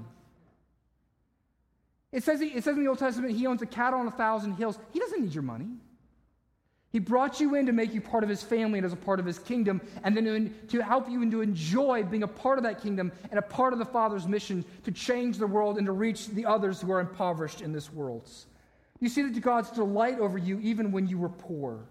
[2.13, 4.55] It says, it says in the Old Testament he owns a cattle on a thousand
[4.55, 4.79] hills.
[4.93, 5.69] He doesn't need your money.
[6.91, 9.21] He brought you in to make you part of his family and as a part
[9.21, 12.65] of his kingdom, and then to help you and to enjoy being a part of
[12.65, 15.93] that kingdom and a part of the Father's mission to change the world and to
[15.93, 18.27] reach the others who are impoverished in this world.
[19.01, 21.85] You see that God's delight over you even when you were poor.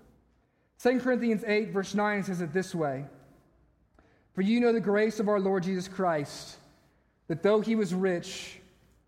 [0.81, 3.05] 2 Corinthians 8, verse 9 says it this way
[4.33, 6.57] For you know the grace of our Lord Jesus Christ,
[7.27, 8.60] that though he was rich,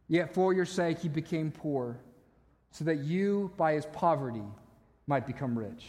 [0.07, 1.97] yet for your sake he became poor,
[2.71, 4.43] so that you, by his poverty,
[5.09, 5.87] might become rich.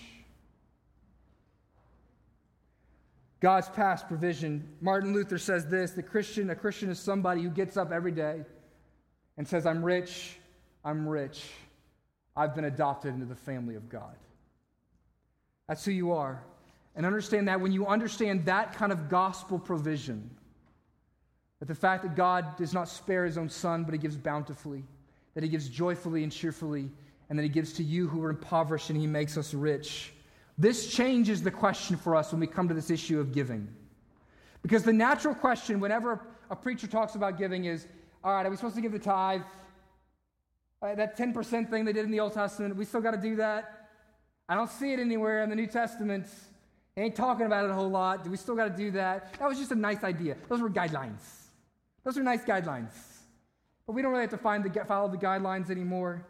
[3.41, 4.67] God's past provision.
[4.81, 8.41] Martin Luther says this the Christian, a Christian is somebody who gets up every day
[9.37, 10.39] and says, I'm rich,
[10.85, 11.45] I'm rich,
[12.35, 14.17] I've been adopted into the family of God.
[15.69, 16.43] That's who you are.
[16.97, 20.31] And understand that when you understand that kind of gospel provision,
[21.59, 24.83] that the fact that God does not spare his own son, but he gives bountifully,
[25.35, 26.91] that he gives joyfully and cheerfully,
[27.31, 30.13] and that he gives to you who are impoverished and he makes us rich.
[30.59, 33.69] This changes the question for us when we come to this issue of giving.
[34.63, 37.87] Because the natural question, whenever a preacher talks about giving, is
[38.23, 39.43] all right, are we supposed to give the tithe?
[40.83, 43.37] Right, that 10% thing they did in the Old Testament, we still got to do
[43.37, 43.89] that?
[44.49, 46.27] I don't see it anywhere in the New Testament.
[46.97, 48.25] They ain't talking about it a whole lot.
[48.25, 49.39] Do we still got to do that?
[49.39, 50.37] That was just a nice idea.
[50.49, 51.23] Those were guidelines.
[52.03, 52.93] Those were nice guidelines.
[53.87, 56.27] But we don't really have to find the, follow the guidelines anymore.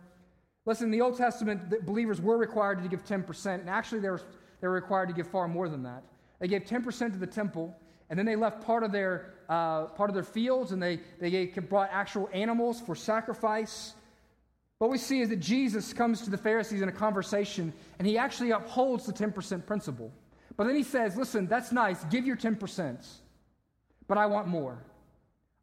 [0.66, 4.20] Listen, in the Old Testament, believers were required to give 10%, and actually they were,
[4.61, 6.03] they were required to give far more than that.
[6.38, 7.75] They gave 10% to the temple,
[8.09, 11.31] and then they left part of their, uh, part of their fields, and they, they
[11.31, 13.94] gave, brought actual animals for sacrifice.
[14.79, 18.18] What we see is that Jesus comes to the Pharisees in a conversation, and he
[18.18, 20.12] actually upholds the 10% principle.
[20.57, 23.07] But then he says, Listen, that's nice, give your 10%,
[24.09, 24.79] but I want more.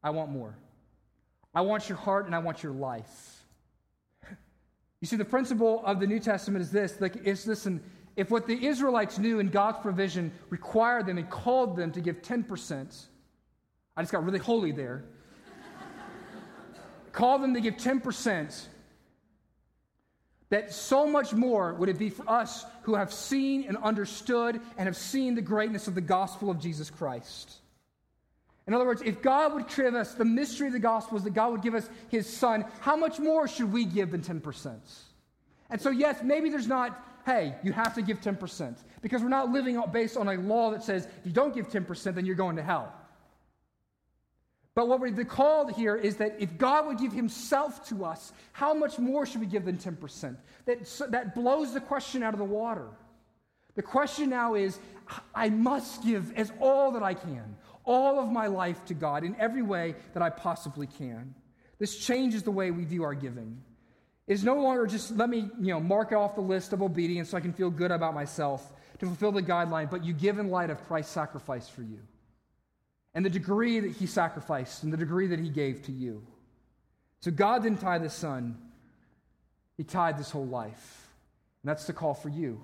[0.04, 0.56] I want more.
[1.54, 3.37] I want your heart, and I want your life.
[5.02, 7.84] You see, the principle of the New Testament is this like, is listen,
[8.16, 12.22] if what the Israelites knew in God's provision required them and called them to give
[12.22, 13.06] 10%,
[13.96, 15.04] I just got really holy there.
[17.12, 18.66] call them to give 10%,
[20.50, 24.88] that so much more would it be for us who have seen and understood and
[24.88, 27.54] have seen the greatness of the gospel of Jesus Christ.
[28.68, 31.34] In other words, if God would give us the mystery of the gospel is that
[31.34, 34.78] God would give us his son, how much more should we give than 10%?
[35.70, 39.52] And so, yes, maybe there's not, hey, you have to give 10%, because we're not
[39.52, 42.58] living based on a law that says if you don't give 10%, then you're going
[42.58, 42.94] to hell.
[44.76, 48.74] But what we're called here is that if God would give himself to us, how
[48.74, 50.38] much more should we give than 10%?
[50.66, 52.86] That, that blows the question out of the water.
[53.74, 54.80] The question now is
[55.34, 57.56] I must give as all that I can,
[57.88, 61.34] all of my life to God in every way that I possibly can.
[61.80, 63.62] This changes the way we view our giving.
[64.28, 67.38] It's no longer just let me, you know, mark off the list of obedience so
[67.38, 70.70] I can feel good about myself to fulfill the guideline, but you give in light
[70.70, 72.00] of Christ's sacrifice for you
[73.14, 76.22] and the degree that he sacrificed and the degree that he gave to you.
[77.22, 78.58] So God didn't tie the son,
[79.76, 81.08] he tied this whole life.
[81.64, 82.62] And that's the call for you.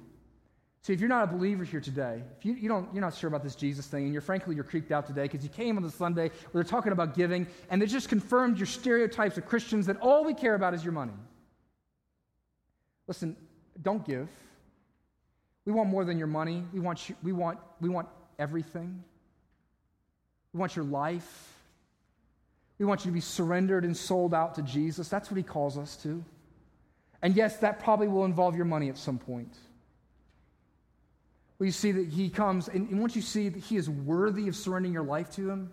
[0.84, 3.30] See, if you're not a believer here today, if you, you don't, you're not sure
[3.30, 5.84] about this Jesus thing, and you're frankly you're creeped out today because you came on
[5.84, 9.86] the Sunday where they're talking about giving, and they just confirmed your stereotypes of Christians
[9.86, 11.14] that all we care about is your money.
[13.08, 13.38] Listen,
[13.82, 14.28] don't give.
[15.64, 16.66] We want more than your money.
[16.74, 19.06] We want, you, we want, we want everything.
[20.52, 21.54] We want your life.
[22.78, 25.08] We want you to be surrendered and sold out to Jesus.
[25.08, 26.22] That's what he calls us to.
[27.22, 29.56] And yes, that probably will involve your money at some point.
[31.64, 34.56] Well, you see that he comes, and once you see that he is worthy of
[34.58, 35.72] surrendering your life to him,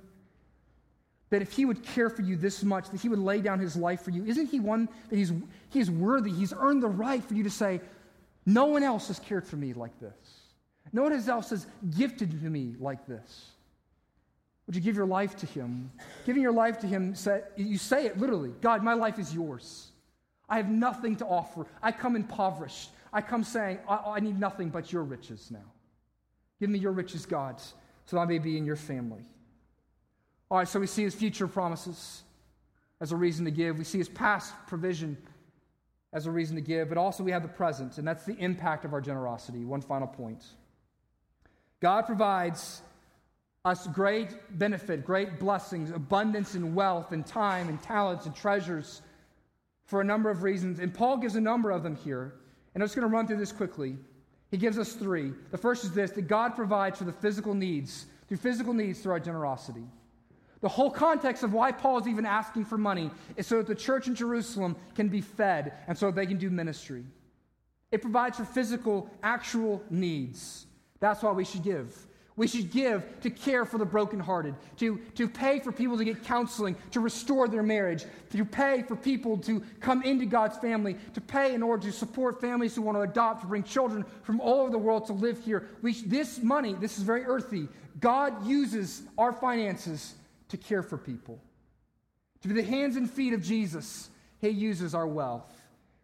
[1.30, 3.74] that if he would care for you this much, that he would lay down his
[3.74, 5.32] life for you, isn't he one that he's,
[5.70, 6.30] he's worthy?
[6.30, 7.80] He's earned the right for you to say,
[8.46, 10.12] No one else has cared for me like this.
[10.92, 11.66] No one else has
[11.98, 13.50] gifted to me like this.
[14.68, 15.90] Would you give your life to Him?
[16.24, 17.16] Giving your life to Him,
[17.56, 19.88] you say it literally God, my life is yours.
[20.48, 21.66] I have nothing to offer.
[21.82, 22.90] I come impoverished.
[23.12, 25.58] I come saying, I, I need nothing but your riches now.
[26.60, 27.60] Give me your riches, God,
[28.06, 29.24] so I may be in your family.
[30.50, 32.22] All right, so we see His future promises
[33.00, 35.16] as a reason to give, we see His past provision
[36.12, 38.84] as a reason to give, but also we have the present, and that's the impact
[38.84, 39.64] of our generosity.
[39.64, 40.44] One final point
[41.80, 42.82] God provides
[43.64, 49.02] us great benefit, great blessings, abundance in wealth and time and talents and treasures
[49.84, 50.78] for a number of reasons.
[50.78, 52.34] And Paul gives a number of them here.
[52.74, 53.96] And I'm just going to run through this quickly.
[54.50, 55.32] He gives us three.
[55.50, 59.12] The first is this that God provides for the physical needs, through physical needs through
[59.12, 59.84] our generosity.
[60.60, 63.74] The whole context of why Paul is even asking for money is so that the
[63.74, 67.04] church in Jerusalem can be fed and so they can do ministry.
[67.90, 70.66] It provides for physical, actual needs.
[71.00, 71.96] That's why we should give.
[72.36, 76.24] We should give to care for the brokenhearted, to, to pay for people to get
[76.24, 81.20] counseling, to restore their marriage, to pay for people to come into God's family, to
[81.20, 84.60] pay in order to support families who want to adopt, to bring children from all
[84.60, 85.68] over the world to live here.
[85.82, 87.68] We, this money, this is very earthy.
[87.98, 90.14] God uses our finances
[90.48, 91.40] to care for people.
[92.42, 94.08] To be the hands and feet of Jesus,
[94.40, 95.52] He uses our wealth.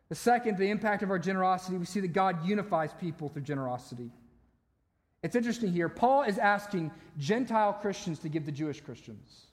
[0.08, 4.10] The second, the impact of our generosity, we see that God unifies people through generosity.
[5.22, 5.88] It's interesting here.
[5.88, 9.46] Paul is asking Gentile Christians to give to Jewish Christians.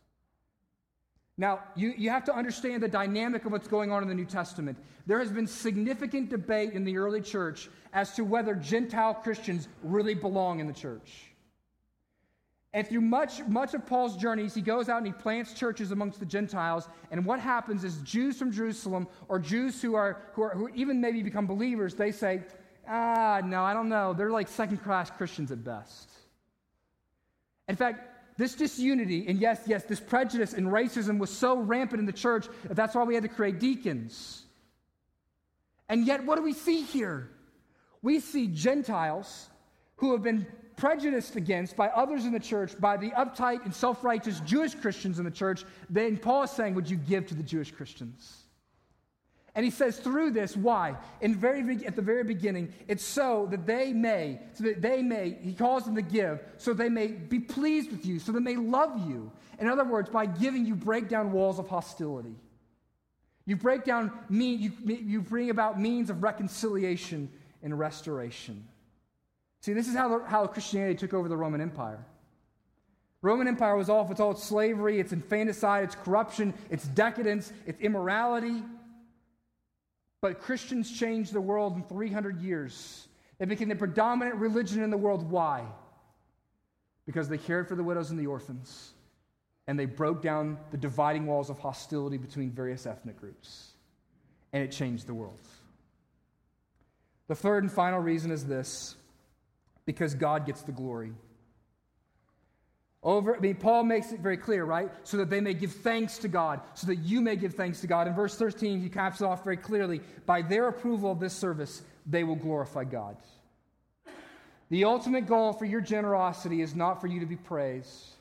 [1.38, 4.26] Now, you, you have to understand the dynamic of what's going on in the New
[4.26, 4.78] Testament.
[5.08, 10.14] There has been significant debate in the early church as to whether Gentile Christians really
[10.14, 11.34] belong in the church.
[12.76, 16.20] And through much, much of Paul's journeys, he goes out and he plants churches amongst
[16.20, 16.88] the Gentiles.
[17.12, 21.00] And what happens is Jews from Jerusalem, or Jews who are, who are who even
[21.00, 22.42] maybe become believers, they say,
[22.88, 24.14] ah, no, I don't know.
[24.14, 26.10] They're like second class Christians at best.
[27.68, 32.06] In fact, this disunity, and yes, yes, this prejudice and racism was so rampant in
[32.06, 34.44] the church that that's why we had to create deacons.
[35.88, 37.30] And yet, what do we see here?
[38.02, 39.50] We see Gentiles
[39.98, 44.04] who have been prejudiced against by others in the church, by the uptight and self
[44.04, 45.64] righteous Jewish Christians in the church.
[45.90, 48.43] Then Paul is saying, Would you give to the Jewish Christians?
[49.56, 50.96] And he says through this, why?
[51.22, 55.38] In very, at the very beginning, it's so that they may, so that they may,
[55.42, 58.56] he calls them to give, so they may be pleased with you, so they may
[58.56, 59.32] love you.
[59.60, 62.36] In other words, by giving, you break down walls of hostility.
[63.46, 67.30] You break down, mean, you, you bring about means of reconciliation
[67.62, 68.68] and restoration.
[69.60, 72.04] See, this is how, how Christianity took over the Roman Empire.
[73.22, 77.80] Roman Empire was off with all its slavery, its infanticide, its corruption, its decadence, its
[77.80, 78.64] immorality.
[80.24, 83.10] But Christians changed the world in 300 years.
[83.40, 85.30] They became the predominant religion in the world.
[85.30, 85.66] Why?
[87.06, 88.94] Because they cared for the widows and the orphans.
[89.68, 93.74] and they broke down the dividing walls of hostility between various ethnic groups.
[94.54, 95.40] And it changed the world.
[97.28, 98.96] The third and final reason is this
[99.86, 101.12] because God gets the glory.
[103.04, 104.90] Over, I mean, Paul makes it very clear, right?
[105.04, 107.88] So that they may give thanks to God, so that you may give thanks to
[107.88, 108.08] God.
[108.08, 110.00] In verse 13, he caps it off very clearly.
[110.26, 113.18] By their approval of this service, they will glorify God.
[114.70, 118.16] The ultimate goal for your generosity is not for you to be praised,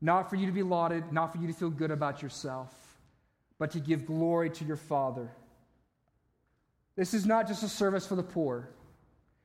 [0.00, 2.74] not for you to be lauded, not for you to feel good about yourself,
[3.58, 5.30] but to give glory to your Father.
[6.96, 8.68] This is not just a service for the poor.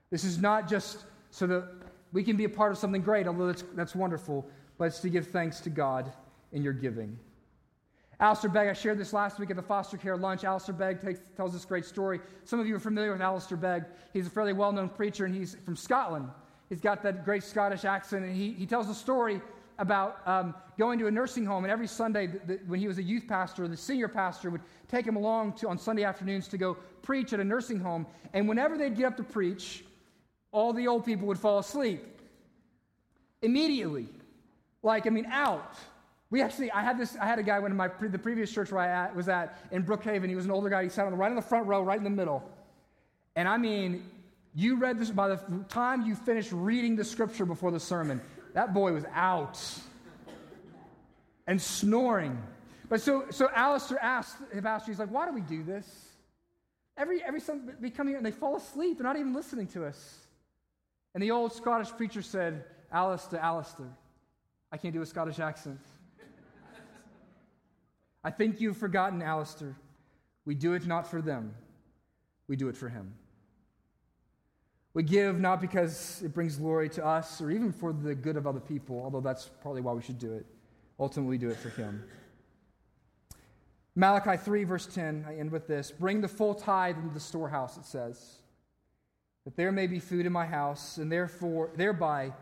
[0.09, 0.97] This is not just
[1.29, 1.69] so that
[2.15, 4.47] we can be a part of something great, although that's, that's wonderful,
[4.77, 6.13] but it's to give thanks to God
[6.53, 7.19] in your giving.
[8.21, 10.45] Alistair Begg, I shared this last week at the foster care lunch.
[10.45, 12.21] Alistair Begg takes, tells this great story.
[12.45, 13.83] Some of you are familiar with Alistair Begg.
[14.13, 16.29] He's a fairly well known preacher, and he's from Scotland.
[16.69, 19.41] He's got that great Scottish accent, and he, he tells a story
[19.77, 21.65] about um, going to a nursing home.
[21.65, 24.61] And every Sunday, the, the, when he was a youth pastor, the senior pastor would
[24.87, 28.07] take him along to, on Sunday afternoons to go preach at a nursing home.
[28.31, 29.83] And whenever they'd get up to preach,
[30.55, 32.01] all the old people would fall asleep
[33.41, 34.07] immediately.
[34.81, 35.75] Like, I mean, out.
[36.29, 38.81] We actually, I had this, I had a guy in my, the previous church where
[38.81, 40.29] I was at in Brookhaven.
[40.29, 40.83] He was an older guy.
[40.83, 42.49] He sat on the, right in the front row, right in the middle.
[43.35, 44.09] And I mean,
[44.53, 48.21] you read this, by the time you finished reading the scripture before the sermon,
[48.53, 49.59] that boy was out
[51.47, 52.41] and snoring.
[52.87, 55.85] But so, so Alistair asked pastor, he's like, why do we do this?
[56.97, 58.97] Every, every Sunday, they come here and they fall asleep.
[58.97, 60.24] They're not even listening to us.
[61.15, 63.87] And the old Scottish preacher said, Alistair, Alistair.
[64.71, 65.79] I can't do a Scottish accent.
[68.21, 69.75] I think you've forgotten, Alistair.
[70.45, 71.55] We do it not for them,
[72.47, 73.13] we do it for him.
[74.93, 78.47] We give not because it brings glory to us or even for the good of
[78.47, 80.45] other people, although that's probably why we should do it.
[80.99, 82.03] Ultimately, we do it for him.
[83.95, 87.77] Malachi 3, verse 10, I end with this Bring the full tithe into the storehouse,
[87.77, 88.39] it says
[89.45, 92.33] that there may be food in my house, and therefore, thereby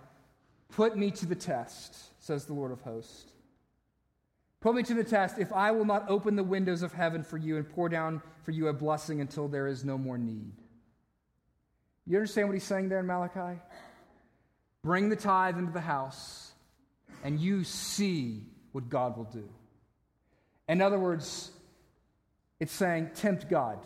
[0.70, 3.32] put me to the test, says the Lord of hosts.
[4.62, 7.38] Put me to the test if I will not open the windows of heaven for
[7.38, 10.54] you and pour down for you a blessing until there is no more need.
[12.08, 13.60] You understand what he's saying there in Malachi?
[14.82, 16.54] Bring the tithe into the house,
[17.24, 19.48] and you see what God will do.
[20.70, 21.52] In other words,
[22.60, 23.80] it's saying, tempt God,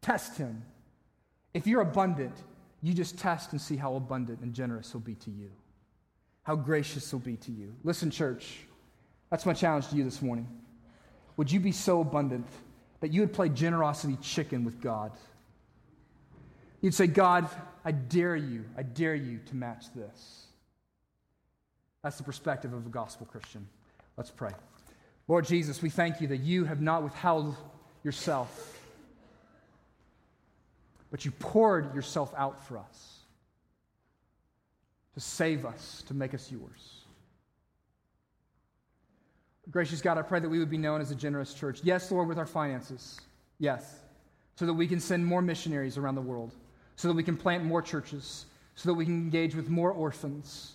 [0.00, 0.62] test him,
[1.54, 2.34] if you're abundant,
[2.82, 5.50] you just test and see how abundant and generous he'll be to you,
[6.42, 7.74] how gracious he'll be to you.
[7.84, 8.58] Listen, church,
[9.30, 10.46] that's my challenge to you this morning.
[11.36, 12.46] Would you be so abundant
[13.00, 15.12] that you would play generosity chicken with God?
[16.80, 17.48] You'd say, God,
[17.84, 20.46] I dare you, I dare you to match this.
[22.02, 23.66] That's the perspective of a gospel Christian.
[24.18, 24.52] Let's pray.
[25.26, 27.56] Lord Jesus, we thank you that you have not withheld
[28.02, 28.73] yourself
[31.14, 33.18] but you poured yourself out for us
[35.12, 37.04] to save us, to make us yours.
[39.70, 41.78] Gracious God, I pray that we would be known as a generous church.
[41.84, 43.20] Yes, Lord, with our finances.
[43.60, 44.00] Yes.
[44.56, 46.52] So that we can send more missionaries around the world,
[46.96, 50.72] so that we can plant more churches, so that we can engage with more orphans.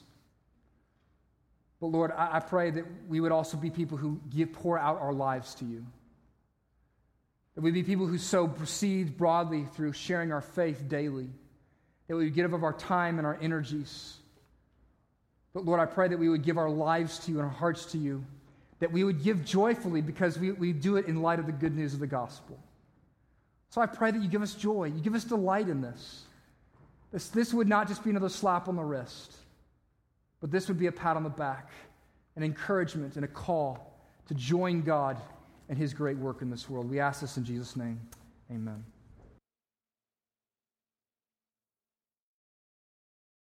[1.81, 5.01] But Lord, I, I pray that we would also be people who give, pour out
[5.01, 5.85] our lives to you.
[7.59, 11.27] That we be people who sow proceed broadly through sharing our faith daily.
[12.07, 14.15] That we would give of our time and our energies.
[15.53, 17.87] But Lord, I pray that we would give our lives to you and our hearts
[17.87, 18.23] to you.
[18.79, 21.75] That we would give joyfully because we, we do it in light of the good
[21.75, 22.57] news of the gospel.
[23.71, 24.85] So I pray that you give us joy.
[24.85, 26.23] You give us delight in this.
[27.11, 29.35] This, this would not just be another slap on the wrist,
[30.39, 31.71] but this would be a pat on the back,
[32.37, 33.99] an encouragement, and a call
[34.29, 35.17] to join God
[35.69, 36.89] and his great work in this world.
[36.89, 37.99] We ask this in Jesus' name.
[38.51, 38.83] Amen.